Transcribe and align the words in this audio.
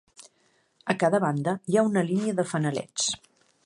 A 0.93 0.95
cada 1.03 1.21
banda 1.27 1.55
hi 1.73 1.77
ha 1.81 1.87
una 1.93 2.07
línia 2.11 2.39
de 2.43 2.51
fanalets. 2.55 3.11